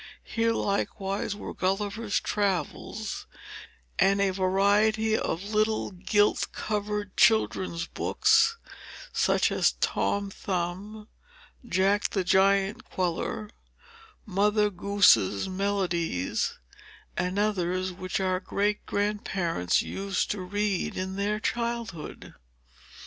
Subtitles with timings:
[0.23, 3.27] Here, likewise, were Gulliver's Travels,
[3.99, 8.57] and a variety of little gilt covered children's books,
[9.13, 11.07] such as Tom Thumb,
[11.63, 13.51] Jack the Giant queller,
[14.25, 16.57] Mother Goose's Melodies,
[17.15, 22.33] and others which our great grandparents used to read in their childhood.